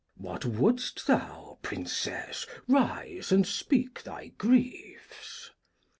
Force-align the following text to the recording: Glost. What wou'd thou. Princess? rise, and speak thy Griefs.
Glost. 0.19 0.45
What 0.45 0.45
wou'd 0.45 0.81
thou. 1.05 1.59
Princess? 1.61 2.47
rise, 2.67 3.31
and 3.31 3.45
speak 3.45 4.01
thy 4.01 4.29
Griefs. 4.29 5.51